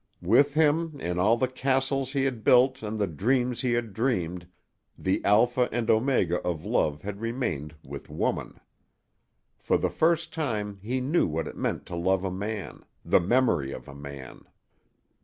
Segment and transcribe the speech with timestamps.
[0.23, 4.47] With him, in all the castles he had built and the dreams he had dreamed,
[4.97, 8.59] the alpha and omega of love had remained with woman.
[9.59, 13.71] For the first time he knew what it meant to love a man the memory
[13.71, 14.45] of a man.